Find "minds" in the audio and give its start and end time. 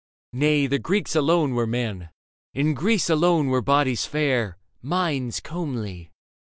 4.81-5.39